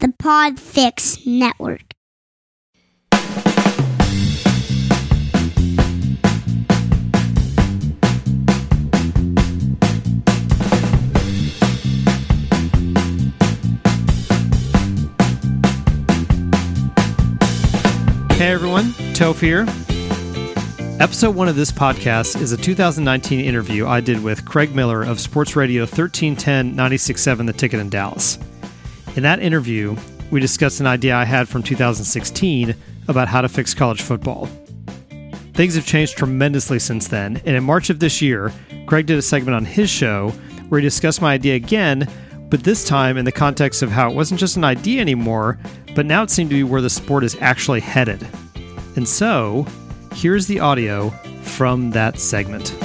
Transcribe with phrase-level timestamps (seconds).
[0.00, 1.82] the Podfix Network.
[18.32, 19.66] Hey everyone, Toph here.
[20.98, 25.20] Episode one of this podcast is a 2019 interview I did with Craig Miller of
[25.20, 28.38] Sports Radio 1310 967 The Ticket in Dallas.
[29.16, 29.96] In that interview,
[30.30, 32.74] we discussed an idea I had from 2016
[33.08, 34.48] about how to fix college football.
[35.52, 38.52] Things have changed tremendously since then, and in March of this year,
[38.86, 40.30] Craig did a segment on his show
[40.68, 42.08] where he discussed my idea again,
[42.48, 45.58] but this time in the context of how it wasn't just an idea anymore,
[45.96, 48.26] but now it seemed to be where the sport is actually headed.
[48.94, 49.66] And so,
[50.14, 51.10] here's the audio
[51.42, 52.76] from that segment.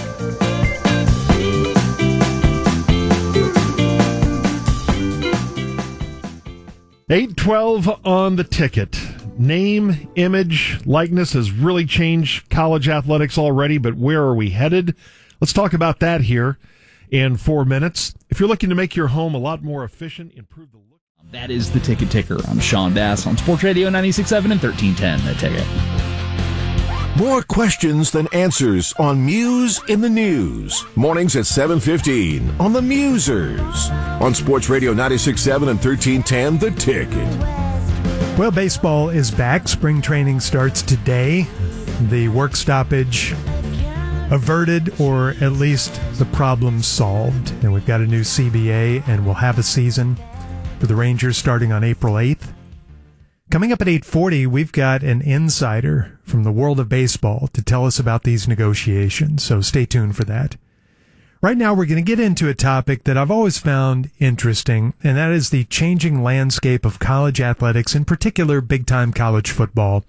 [7.07, 8.99] Eight twelve on the ticket.
[9.37, 14.95] Name, image, likeness has really changed college athletics already, but where are we headed?
[15.39, 16.57] Let's talk about that here
[17.11, 18.15] in four minutes.
[18.31, 21.01] If you're looking to make your home a lot more efficient, improve the look.
[21.31, 22.39] That is the ticket ticker.
[22.47, 25.25] I'm Sean Bass on Sports Radio 96.7 and 1310.
[25.27, 26.04] The ticket.
[27.17, 30.83] More questions than answers on Muse in the News.
[30.97, 38.37] Mornings at 7:15 on the Musers on Sports Radio 96.7 and 1310 The Ticket.
[38.37, 39.69] Well, baseball is back.
[39.69, 41.47] Spring training starts today.
[42.09, 43.33] The work stoppage
[44.29, 47.53] averted, or at least the problem solved.
[47.63, 50.17] And we've got a new CBA, and we'll have a season
[50.81, 52.54] for the Rangers starting on April 8th.
[53.55, 57.85] Coming up at 8:40, we've got an insider from the world of baseball to tell
[57.85, 59.45] us about these negotiations.
[59.45, 60.57] So stay tuned for that.
[61.41, 65.15] Right now, we're going to get into a topic that I've always found interesting, and
[65.15, 70.03] that is the changing landscape of college athletics, in particular, big time college football.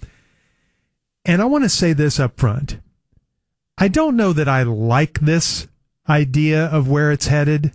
[1.25, 2.81] And I want to say this up front.
[3.79, 5.69] I don't know that I like this
[6.09, 7.71] idea of where it's headed,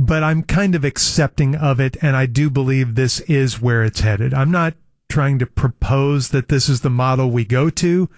[0.00, 4.00] but I'm kind of accepting of it, and I do believe this is where it's
[4.00, 4.32] headed.
[4.32, 4.72] I'm not
[5.10, 8.08] trying to propose that this is the model we go to.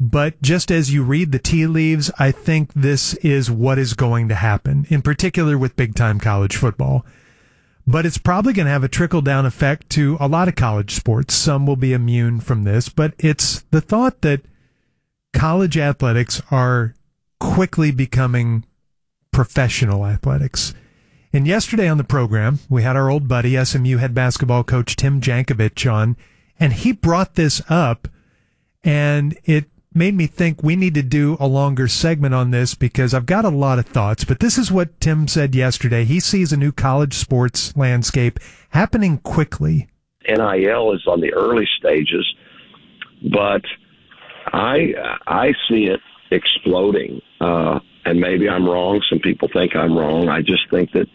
[0.00, 4.30] But just as you read the tea leaves, I think this is what is going
[4.30, 7.04] to happen, in particular with big time college football.
[7.86, 10.94] But it's probably going to have a trickle down effect to a lot of college
[10.94, 11.34] sports.
[11.34, 14.40] Some will be immune from this, but it's the thought that
[15.34, 16.94] college athletics are
[17.38, 18.64] quickly becoming
[19.30, 20.72] professional athletics.
[21.36, 25.20] And yesterday on the program, we had our old buddy, SMU head basketball coach Tim
[25.20, 26.16] Jankovich on,
[26.58, 28.08] and he brought this up
[28.82, 33.12] and it made me think we need to do a longer segment on this because
[33.12, 34.24] I've got a lot of thoughts.
[34.24, 36.04] But this is what Tim said yesterday.
[36.04, 39.88] He sees a new college sports landscape happening quickly.
[40.26, 42.26] NIL is on the early stages,
[43.30, 43.60] but
[44.54, 47.20] I I see it exploding.
[47.42, 49.02] Uh, and maybe I'm wrong.
[49.10, 50.30] Some people think I'm wrong.
[50.30, 51.08] I just think that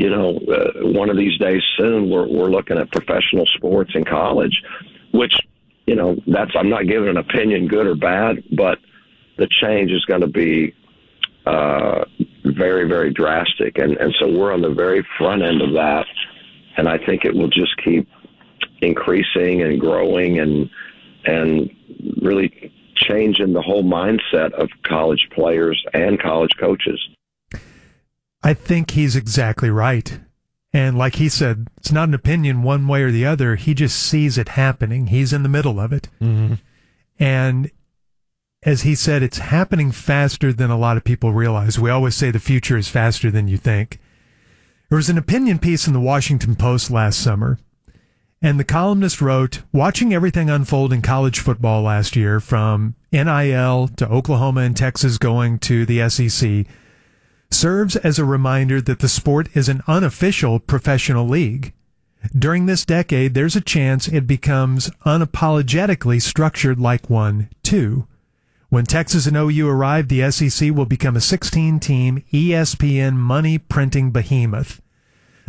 [0.00, 4.04] you know uh, one of these days soon we're we're looking at professional sports in
[4.04, 4.62] college,
[5.12, 5.34] which
[5.90, 8.78] you know, that's I'm not giving an opinion, good or bad, but
[9.38, 10.72] the change is going to be
[11.46, 12.04] uh,
[12.44, 16.06] very, very drastic, and and so we're on the very front end of that,
[16.76, 18.08] and I think it will just keep
[18.82, 20.70] increasing and growing and
[21.24, 21.70] and
[22.22, 27.00] really changing the whole mindset of college players and college coaches.
[28.42, 30.20] I think he's exactly right.
[30.72, 33.56] And like he said, it's not an opinion one way or the other.
[33.56, 35.08] He just sees it happening.
[35.08, 36.08] He's in the middle of it.
[36.20, 36.54] Mm-hmm.
[37.18, 37.70] And
[38.62, 41.78] as he said, it's happening faster than a lot of people realize.
[41.78, 43.98] We always say the future is faster than you think.
[44.88, 47.58] There was an opinion piece in the Washington Post last summer,
[48.42, 54.08] and the columnist wrote, watching everything unfold in college football last year from NIL to
[54.08, 56.66] Oklahoma and Texas going to the SEC
[57.50, 61.72] serves as a reminder that the sport is an unofficial professional league.
[62.36, 68.06] During this decade, there's a chance it becomes unapologetically structured like one, too.
[68.68, 74.12] When Texas and OU arrive, the SEC will become a 16 team ESPN money printing
[74.12, 74.80] behemoth.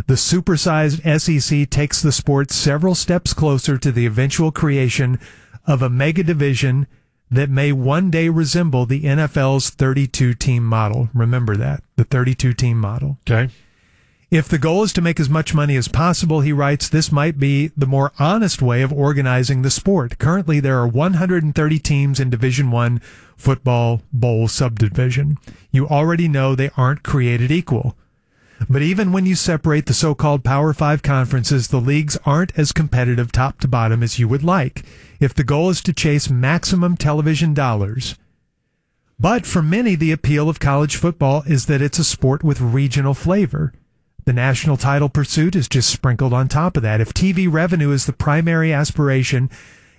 [0.08, 5.20] The supersized SEC takes the sport several steps closer to the eventual creation
[5.68, 6.88] of a mega division
[7.32, 11.10] that may one day resemble the NFL's 32 team model.
[11.14, 13.18] Remember that, the 32 team model.
[13.28, 13.52] Okay.
[14.30, 17.38] If the goal is to make as much money as possible, he writes, this might
[17.38, 20.20] be the more honest way of organizing the sport.
[20.20, 23.02] Currently, there are 130 teams in Division One
[23.36, 25.38] football bowl subdivision.
[25.72, 27.98] You already know they aren't created equal.
[28.72, 32.72] But even when you separate the so called Power Five conferences, the leagues aren't as
[32.72, 34.86] competitive top to bottom as you would like
[35.20, 38.16] if the goal is to chase maximum television dollars.
[39.20, 43.14] But for many, the appeal of college football is that it's a sport with regional
[43.14, 43.74] flavor.
[44.24, 47.02] The national title pursuit is just sprinkled on top of that.
[47.02, 49.50] If TV revenue is the primary aspiration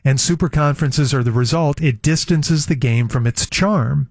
[0.03, 4.11] and super conferences are the result, it distances the game from its charm.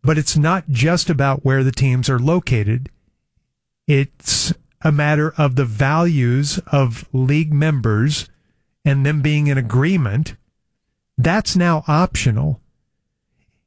[0.00, 2.88] But it's not just about where the teams are located.
[3.90, 8.28] It's a matter of the values of league members
[8.84, 10.36] and them being in agreement.
[11.18, 12.60] That's now optional.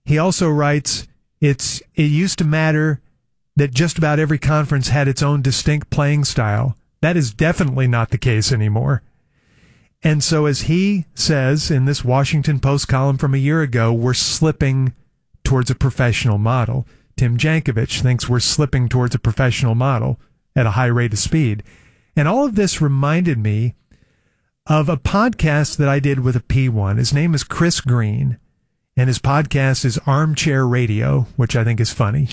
[0.06, 1.10] He also writes,
[1.42, 3.02] it's, it used to matter
[3.58, 6.78] that just about every conference had its own distinct playing style.
[7.02, 9.04] That is definitely not the case anymore.
[10.04, 14.14] And so, as he says in this Washington Post column from a year ago, we're
[14.14, 14.94] slipping
[15.44, 16.88] towards a professional model.
[17.16, 20.20] Tim Jankovich thinks we're slipping towards a professional model
[20.56, 21.64] at a high rate of speed.
[22.16, 23.76] And all of this reminded me
[24.68, 26.98] of a podcast that I did with a P1.
[26.98, 28.38] His name is Chris Green,
[28.96, 32.30] and his podcast is Armchair Radio, which I think is funny.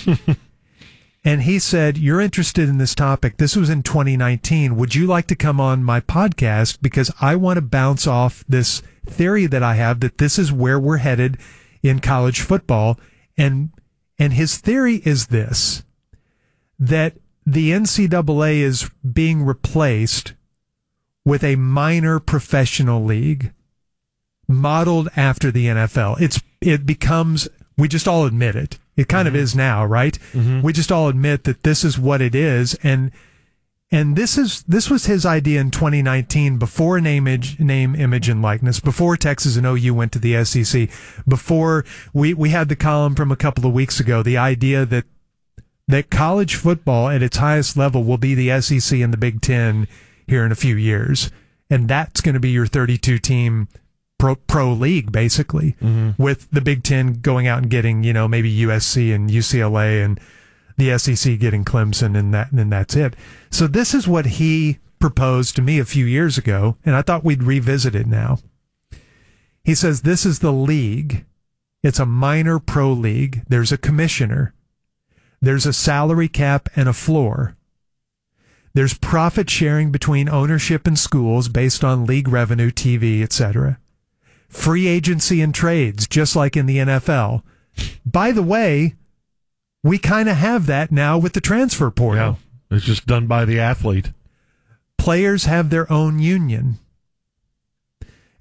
[1.24, 3.38] and he said, You're interested in this topic.
[3.38, 4.76] This was in 2019.
[4.76, 6.78] Would you like to come on my podcast?
[6.80, 10.78] Because I want to bounce off this theory that I have that this is where
[10.78, 11.38] we're headed
[11.82, 12.98] in college football.
[13.36, 13.70] And,
[14.20, 15.82] and his theory is this
[16.78, 20.34] that the NCAA is being replaced
[21.24, 23.52] with a minor professional league
[24.46, 26.20] modeled after the NFL.
[26.20, 28.78] It's, it becomes, we just all admit it.
[28.96, 29.36] It kind mm-hmm.
[29.36, 30.18] of is now, right?
[30.32, 30.62] Mm-hmm.
[30.62, 32.74] We just all admit that this is what it is.
[32.82, 33.12] And,
[33.92, 38.40] and this is this was his idea in 2019 before name image, name image and
[38.40, 40.88] likeness before Texas and OU went to the SEC
[41.26, 45.04] before we we had the column from a couple of weeks ago the idea that
[45.88, 49.88] that college football at its highest level will be the SEC and the Big 10
[50.26, 51.30] here in a few years
[51.68, 53.66] and that's going to be your 32 team
[54.18, 56.10] pro pro league basically mm-hmm.
[56.22, 60.20] with the Big 10 going out and getting you know maybe USC and UCLA and
[60.80, 63.14] the SEC getting Clemson and that and that's it.
[63.50, 67.24] So this is what he proposed to me a few years ago, and I thought
[67.24, 68.38] we'd revisit it now.
[69.62, 71.24] He says this is the league.
[71.82, 73.42] It's a minor pro league.
[73.48, 74.54] There's a commissioner.
[75.40, 77.56] There's a salary cap and a floor.
[78.72, 83.78] There's profit sharing between ownership and schools based on league revenue, TV, etc.
[84.48, 87.42] Free agency and trades, just like in the NFL.
[88.04, 88.94] By the way,
[89.82, 92.38] we kind of have that now with the transfer portal.
[92.70, 94.12] Yeah, it's just done by the athlete.
[94.98, 96.78] Players have their own union.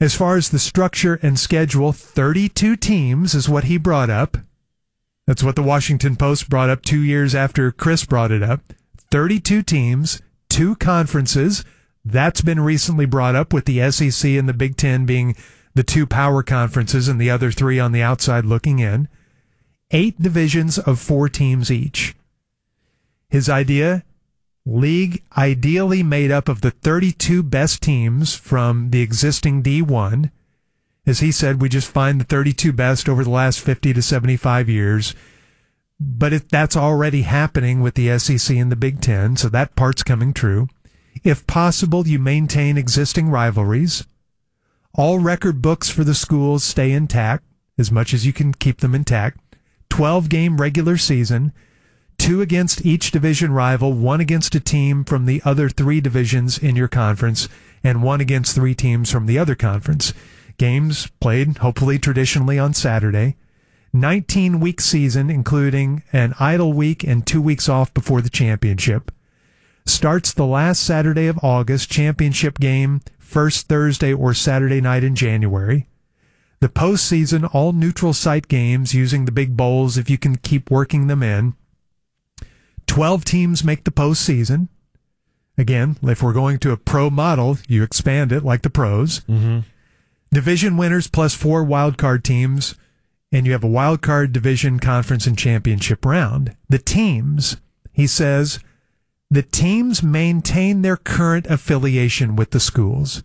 [0.01, 4.37] As far as the structure and schedule, 32 teams is what he brought up.
[5.27, 8.61] That's what the Washington Post brought up two years after Chris brought it up.
[9.11, 11.63] 32 teams, two conferences.
[12.03, 15.35] That's been recently brought up with the SEC and the Big Ten being
[15.75, 19.07] the two power conferences and the other three on the outside looking in
[19.91, 22.15] eight divisions of four teams each.
[23.29, 24.03] His idea
[24.65, 30.31] league ideally made up of the 32 best teams from the existing D1.
[31.05, 34.69] As he said, we just find the 32 best over the last 50 to 75
[34.69, 35.15] years.
[35.99, 40.03] But it, that's already happening with the SEC and the Big Ten, so that part's
[40.03, 40.67] coming true.
[41.23, 44.05] If possible, you maintain existing rivalries.
[44.93, 47.43] All record books for the schools stay intact
[47.77, 49.39] as much as you can keep them intact.
[49.99, 51.51] 12 game regular season,
[52.17, 56.73] two against each division rival, one against a team from the other three divisions in
[56.77, 57.49] your conference,
[57.83, 60.13] and one against three teams from the other conference.
[60.57, 63.35] Games played, hopefully traditionally, on Saturday.
[63.91, 69.11] 19 week season, including an idle week and two weeks off before the championship.
[69.85, 75.89] Starts the last Saturday of August, championship game first Thursday or Saturday night in January.
[76.59, 81.07] The postseason, all neutral site games using the big bowls if you can keep working
[81.07, 81.53] them in.
[82.87, 84.67] 12 teams make the postseason.
[85.57, 89.21] Again, if we're going to a pro model, you expand it like the pros.
[89.21, 89.59] Mm-hmm.
[90.31, 92.75] Division winners plus four wildcard teams,
[93.31, 96.55] and you have a wildcard division conference and championship round.
[96.67, 97.57] The teams,
[97.91, 98.59] he says,
[99.29, 103.23] the teams maintain their current affiliation with the schools.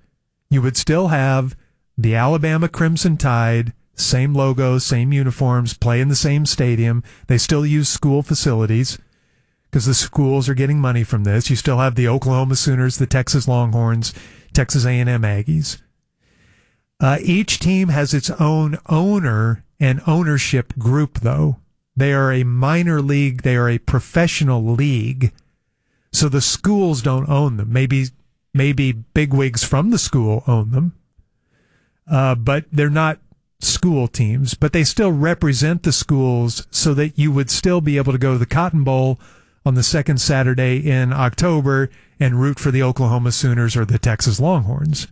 [0.51, 1.57] You would still have
[1.97, 7.03] the Alabama Crimson Tide, same logo, same uniforms, play in the same stadium.
[7.27, 8.99] They still use school facilities
[9.71, 11.51] because the schools are getting money from this.
[11.51, 14.13] You still have the Oklahoma Sooners, the Texas Longhorns,
[14.53, 15.81] Texas A&M Aggies.
[17.01, 21.59] Uh, each team has its own owner and ownership group, though.
[21.97, 23.43] They are a minor league.
[23.43, 25.33] They are a professional league.
[26.13, 27.73] So the schools don't own them.
[27.73, 28.07] Maybe
[28.53, 30.95] maybe bigwigs from the school own them,
[32.11, 33.19] uh, but they're not
[33.61, 34.55] school teams.
[34.55, 38.33] But they still represent the schools, so that you would still be able to go
[38.33, 39.19] to the Cotton Bowl
[39.67, 44.39] on the second Saturday in October and root for the Oklahoma Sooners or the Texas
[44.39, 45.09] Longhorns.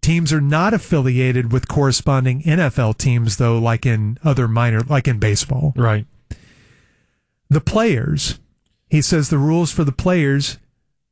[0.00, 5.18] Teams are not affiliated with corresponding NFL teams, though, like in other minor, like in
[5.18, 5.72] baseball.
[5.76, 6.06] Right.
[7.50, 8.38] The players,
[8.88, 10.58] he says the rules for the players,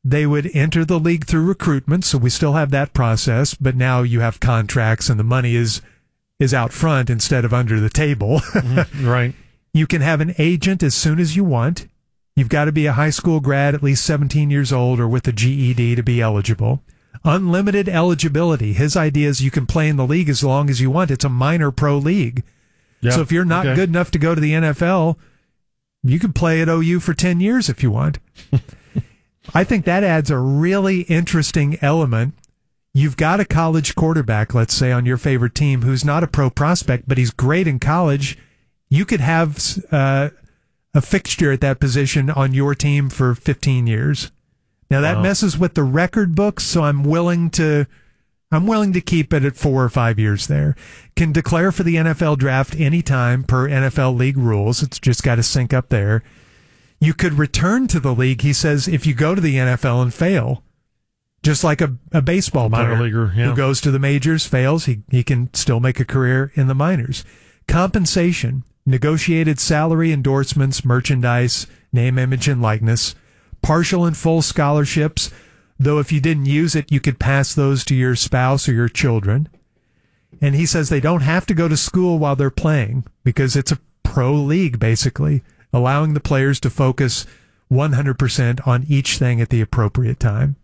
[0.05, 2.05] they would enter the league through recruitment.
[2.05, 5.81] So we still have that process, but now you have contracts and the money is,
[6.39, 8.41] is out front instead of under the table.
[8.55, 9.07] Mm-hmm.
[9.07, 9.35] Right.
[9.73, 11.89] You can have an agent as soon as you want.
[12.37, 15.27] You've got to be a high school grad, at least 17 years old or with
[15.27, 16.83] a GED to be eligible.
[17.25, 18.73] Unlimited eligibility.
[18.75, 21.11] His idea is you can play in the league as long as you want.
[21.11, 22.45] It's a minor pro league.
[23.01, 23.13] Yeah.
[23.13, 23.75] So if you're not Okay.
[23.75, 25.17] good enough to go to the NFL,
[26.03, 28.19] you can play at OU for 10 years if you want.
[29.53, 32.35] I think that adds a really interesting element.
[32.93, 36.49] You've got a college quarterback, let's say, on your favorite team who's not a pro
[36.49, 38.39] prospect, but he's great in college.
[38.89, 39.59] You could have
[39.91, 40.31] uh,
[40.95, 44.31] a fixture at that position on your team for 15 years.
[44.91, 45.23] Now that Wow.
[45.23, 47.87] messes with the record books, so I'm willing to
[48.53, 50.77] I'm willing to keep it at 4 or 5 years there.
[51.17, 54.81] Can declare for the NFL draft anytime per NFL league rules.
[54.81, 56.23] It's just got to sync up there.
[57.01, 60.15] You could return to the league, he says, if you go to the NFL and
[60.15, 60.63] fail.
[61.43, 63.51] Just like a, a baseball Minor leaguer, yeah.
[63.51, 66.75] who goes to the majors, fails, he, he can still make a career in the
[66.75, 67.23] minors.
[67.69, 73.15] Compensation, negotiated salary endorsements, merchandise, name, image, and likeness,
[73.61, 75.31] partial and full scholarships,
[75.79, 78.89] though if you didn't use it, you could pass those to your spouse or your
[78.89, 79.49] children.
[80.41, 83.73] And he says they don't have to go to school while they're playing because it's
[83.73, 85.43] a pro league, basically,
[85.75, 87.27] allowing the players to focus
[87.71, 90.55] 100% on each thing at the appropriate time.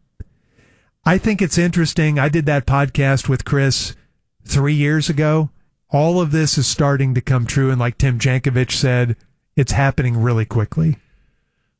[1.04, 2.18] I think it's interesting.
[2.18, 3.96] I did that podcast with Chris
[4.44, 5.50] three years ago.
[5.90, 7.70] All of this is starting to come true.
[7.70, 9.16] And like Tim Jankovich said,
[9.56, 10.98] it's happening really quickly.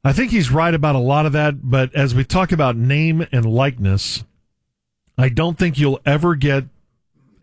[0.03, 3.25] I think he's right about a lot of that, but as we talk about name
[3.31, 4.25] and likeness,
[5.17, 6.65] I don't think you'll ever get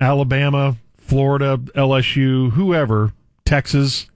[0.02, 3.14] Alabama, Florida, LSU, whoever,
[3.46, 4.08] Texas,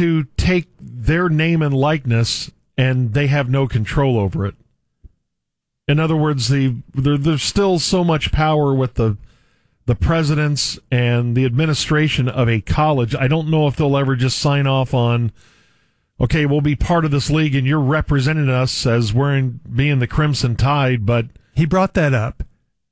[0.00, 4.54] to take their name and likeness and they have no control over it.
[5.86, 9.18] In other words, the there, there's still so much power with the
[9.84, 13.14] the presidents and the administration of a college.
[13.14, 15.32] I don't know if they'll ever just sign off on
[16.18, 20.06] okay, we'll be part of this league and you're representing us as wearing being the
[20.06, 22.42] Crimson Tide, but He brought that up.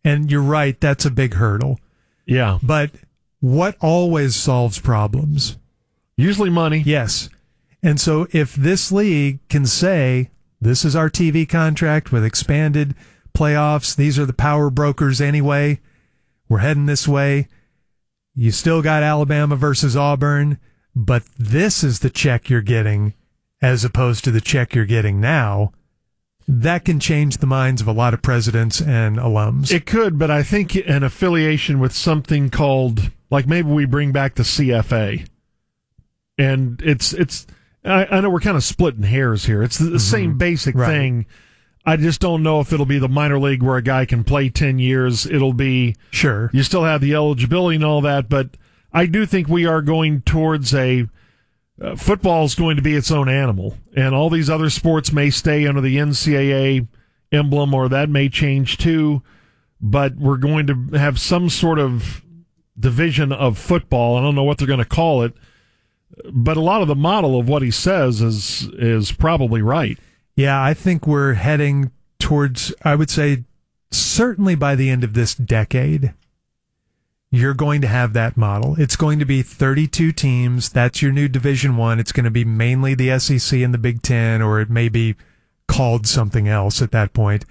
[0.05, 1.81] And you're right, that's a big hurdle.
[2.27, 2.91] yeah, But
[3.41, 5.57] what always solves problems?
[6.19, 6.83] Usually money.
[6.85, 7.31] Yes.
[7.83, 12.95] And so if this league can say, this is our TV contract with expanded
[13.35, 15.81] playoffs, these are the power brokers anyway,
[16.49, 17.49] we're heading this way.
[18.35, 20.59] You still got Alabama versus Auburn,
[20.95, 23.15] but this is the check you're getting
[23.61, 25.73] as opposed to the check you're getting now.
[26.47, 29.71] That can change the minds of a lot of presidents and alums.
[29.71, 34.35] It could, but I think an affiliation with something called like maybe we bring back
[34.35, 35.29] the CFA,
[36.39, 37.47] and it's it's.
[37.85, 39.63] I, I know we're kind of splitting hairs here.
[39.63, 40.87] It's the, the same basic Right.
[40.89, 41.27] thing.
[41.87, 44.49] I just don't know if it'll be the minor league where a guy can play
[44.51, 45.25] ten years.
[45.27, 46.51] It'll be sure.
[46.53, 48.51] you still have the eligibility and all that, but
[48.93, 51.09] I do think we are going towards a
[51.81, 55.31] uh, football is going to be its own animal, and all these other sports may
[55.31, 56.89] stay under the NCAA
[57.33, 59.23] emblem, or that may change too.
[59.81, 62.23] But we're going to have some sort of
[62.79, 64.17] division of football.
[64.17, 65.35] I don't know what they're going to call it,
[66.33, 69.99] but a lot of the model of what he says is is probably right.
[70.37, 73.45] Yeah, I think we're heading towards, I would say,
[73.91, 76.15] certainly by the end of this decade,
[77.31, 78.75] you're going to have that model.
[78.79, 80.71] It's going to be 32 teams.
[80.71, 81.99] That's your new Division One.
[81.99, 85.15] It's going to be mainly the SEC and the Big Ten, or it may be
[85.67, 87.45] called something else at that point.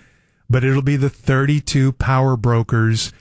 [0.49, 3.11] But it'll be the 32 power brokers,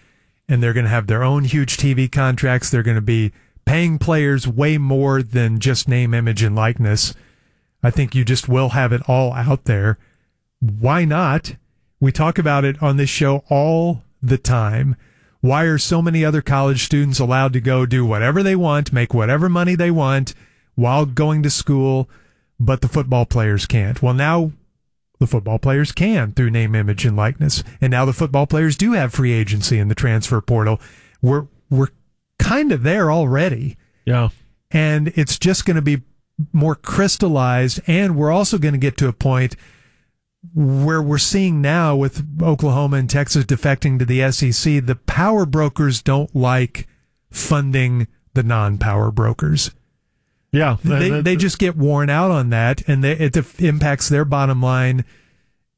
[0.48, 2.70] and they're going to have their own huge TV contracts.
[2.70, 3.32] They're going to be
[3.66, 7.14] paying players way more than just name, image, and likeness.
[7.82, 9.98] I think you just will have it all out there.
[10.60, 11.56] Why not?
[12.00, 14.96] We talk about it on this show all the time.
[15.40, 19.12] Why are so many other college students allowed to go do whatever they want, make
[19.12, 20.34] whatever money they want
[20.74, 22.08] while going to school,
[22.58, 24.02] but the football players can't?
[24.02, 24.52] Well, now
[25.18, 27.62] the football players can through name, image, and likeness.
[27.80, 30.80] And now the football players do have free agency in the transfer portal.
[31.22, 31.88] We're, we're
[32.48, 34.28] kind of there already Yeah.
[34.70, 36.02] and it's just going to be
[36.52, 39.56] more crystallized and we're also going to get to a point
[40.54, 46.02] where we're seeing now with Oklahoma and Texas defecting to the SEC, the power brokers
[46.02, 46.86] don't like
[47.32, 49.72] funding the non-power brokers.
[50.52, 54.62] Yeah, They, they just get worn out on that, and they, it impacts their bottom
[54.62, 55.04] line.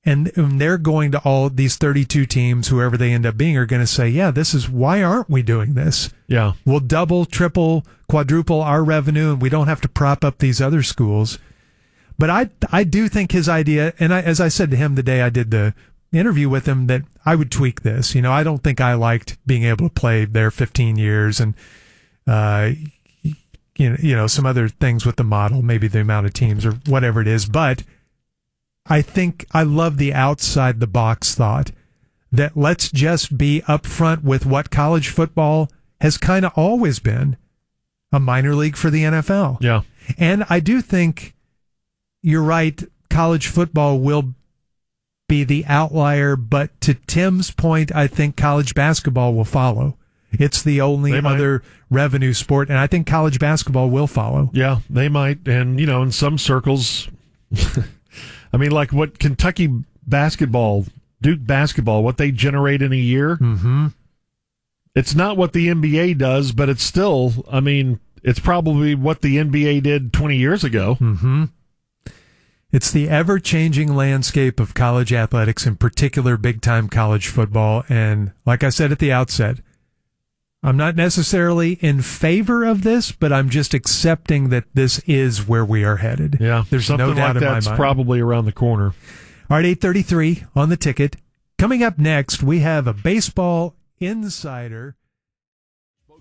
[0.08, 3.66] And, and they're going to all these 32 teams, whoever they end up being, are
[3.66, 6.10] going to say, yeah, this is why aren't we doing this?
[6.28, 6.54] yeah.
[6.64, 10.82] We'll double, triple, quadruple our revenue, and we don't have to prop up these other
[10.82, 11.38] schools.
[12.18, 15.02] But I, I do think his idea, and I, as I said to him the
[15.02, 15.74] day I did the
[16.10, 18.14] interview with him, that I would tweak this.
[18.14, 21.52] You know, I don't think I liked being able to play there 15 years and,
[22.26, 22.70] uh,
[23.76, 26.64] you know, you know, some other things with the model, maybe the amount of teams
[26.64, 27.44] or whatever it is.
[27.44, 27.84] But
[28.88, 31.72] I think I love the outside the box thought
[32.32, 37.36] that let's just be upfront with what college football has kind of always been
[38.12, 39.58] a minor league for the NFL.
[39.60, 39.82] Yeah.
[40.16, 41.34] And I do think
[42.22, 42.82] you're right.
[43.10, 44.34] College football will
[45.28, 49.96] be the outlier, but to Tim's point, I think college basketball will follow.
[50.32, 51.34] It's the only They might.
[51.36, 54.50] other revenue sport, and I think college basketball will follow.
[54.52, 55.46] Yeah, they might.
[55.48, 57.08] And, you know, in some circles,
[58.58, 59.72] mean, like what Kentucky
[60.06, 60.84] basketball,
[61.22, 63.86] Duke basketball, what they generate in a year, Mm-hmm.
[64.94, 69.36] it's not what the NBA does, but it's still, I mean, it's probably what the
[69.36, 70.96] NBA did 20 years ago.
[71.00, 71.44] Mm-hmm.
[72.70, 77.84] It's the ever changing landscape of college athletics, in particular big time college football.
[77.88, 79.58] And like I said at the outset,
[80.62, 85.64] I'm not necessarily in favor of this, but I'm just accepting that this is where
[85.64, 86.38] we are headed.
[86.40, 87.76] Yeah, There's something no doubt like in my that's mind.
[87.76, 88.86] probably around the corner.
[89.48, 91.16] All right, 833 on the ticket.
[91.58, 94.96] Coming up next, we have a baseball insider.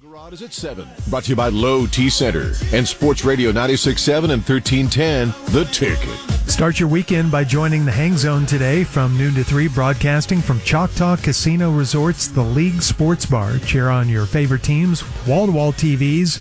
[0.10, 0.88] Garage is at 7.
[1.10, 6.50] Brought to you by Low T Center and Sports Radio 96.7 and 1310, The Ticket.
[6.50, 10.62] Start your weekend by joining the Hang Zone today from noon to 3, broadcasting from
[10.62, 13.58] Choctaw Casino Resorts, the League Sports Bar.
[13.60, 16.39] Cheer on your favorite teams, wall to wall TVs,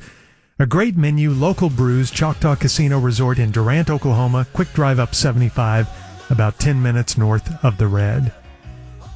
[0.61, 4.47] a great menu, local brews, Choctaw Casino Resort in Durant, Oklahoma.
[4.53, 5.89] Quick drive up 75,
[6.31, 8.33] about 10 minutes north of the red.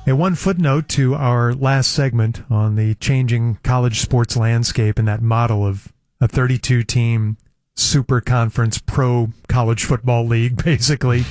[0.06, 5.22] A one footnote to our last segment on the changing college sports landscape and that
[5.22, 7.36] model of a 32 team
[7.76, 11.24] super conference pro college football league, basically.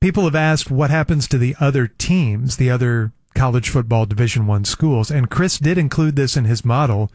[0.00, 4.64] People have asked what happens to the other teams, the other college football division one
[4.64, 5.10] schools.
[5.10, 7.12] And Chris did include this in his model.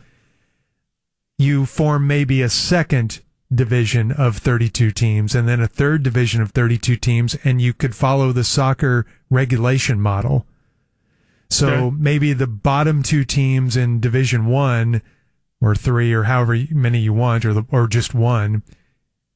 [1.37, 3.21] You form maybe a second
[3.53, 7.95] division of 32 teams and then a third division of 32 teams, and you could
[7.95, 10.45] follow the soccer regulation model.
[11.49, 11.95] So Okay.
[11.99, 15.01] maybe the bottom two teams in Division One
[15.61, 18.61] or three or however many you want, or the, or just one.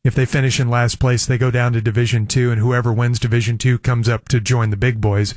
[0.04, 3.20] If they finish in last place, they go down to Division Two, and whoever wins
[3.20, 5.34] Division Two comes up to join the big boys.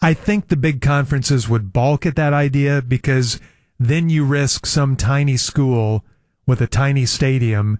[0.00, 3.40] I think the big conferences would balk at that idea because
[3.78, 6.04] then you risk some tiny school
[6.46, 7.78] with a tiny stadium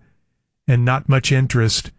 [0.68, 1.90] and not much interest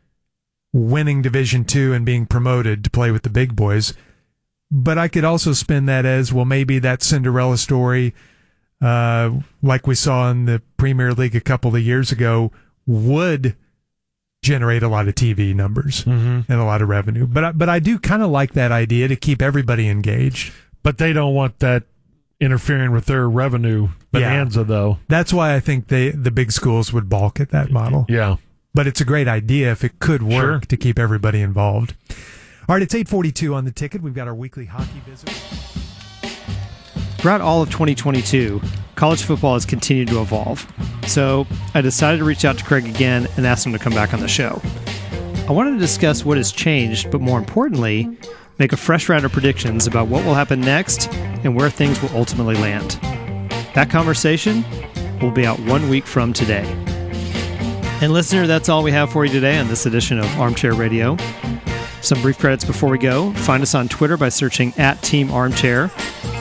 [0.74, 3.94] winning Division Two and being promoted to play with the big boys.
[4.70, 6.46] But I could also spin that as well.
[6.46, 8.14] Maybe that Cinderella story,
[8.82, 12.52] uh, like we saw in the Premier League a couple of years ago,
[12.86, 13.56] would
[14.44, 17.26] generate a lot of TV numbers and a lot of revenue.
[17.26, 20.54] But I, but I do kind of like that idea to keep everybody engaged.
[20.84, 21.84] But they don't want that
[22.40, 25.00] interfering with their revenue bonanza, though.
[25.08, 28.06] That's why I think they the big schools would balk at that model.
[28.10, 28.38] Yeah.
[28.78, 30.60] But it's a great idea if it could work Sure.
[30.60, 31.96] to keep everybody involved.
[32.70, 34.04] All right, it's 842 on the ticket.
[34.04, 35.32] We've got our weekly hockey visit.
[37.18, 38.62] Throughout all of 2022,
[38.94, 40.72] college football has continued to evolve.
[41.08, 44.14] So I decided to reach out to Craig again and ask him to come back
[44.14, 44.62] on the show.
[45.50, 48.16] I wanted to discuss what has changed, but more importantly,
[48.60, 52.16] make a fresh round of predictions about what will happen next and where things will
[52.16, 53.00] ultimately land.
[53.74, 54.64] That conversation
[55.20, 56.72] will be out one week from today.
[58.00, 61.18] And listener, that's all we have for you today on this edition of Armchair Radio.
[62.02, 63.34] Some brief credits before we go.
[63.34, 65.90] Find us on Twitter by searching at Team Armchair.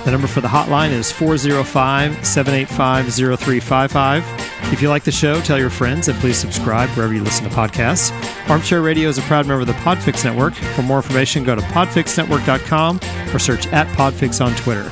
[0.05, 4.73] The number for the hotline is 405 785 0355.
[4.73, 7.55] If you like the show, tell your friends and please subscribe wherever you listen to
[7.57, 8.13] podcasts.
[8.51, 10.55] Armchair Radio is a proud member of the Podfix Network.
[10.55, 13.01] For more information, go to podfixnetwork.com
[13.35, 14.91] or search at Podfix on Twitter.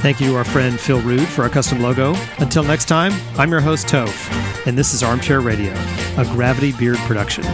[0.00, 2.14] Thank you to our friend Phil Rude for our custom logo.
[2.38, 5.72] Until next time, I'm your host, Toph, and this is Armchair Radio,
[6.16, 7.44] a Gravity Beard production.